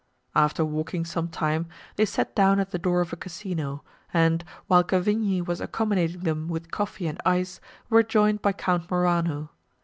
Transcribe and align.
After 0.33 0.65
walking 0.65 1.05
some 1.05 1.27
time, 1.29 1.67
they 1.95 2.05
sat 2.05 2.35
down 2.35 2.59
at 2.59 2.71
the 2.71 2.79
door 2.79 3.01
of 3.01 3.13
a 3.13 3.15
Casino, 3.15 3.83
and, 4.11 4.43
while 4.65 4.83
Cavigni 4.83 5.43
was 5.45 5.61
accommodating 5.61 6.21
them 6.21 6.47
with 6.47 6.71
coffee 6.71 7.05
and 7.05 7.21
ice, 7.23 7.61
were 7.87 8.01
joined 8.01 8.41
by 8.41 8.53
Count 8.53 8.89
Morano. 8.89 9.51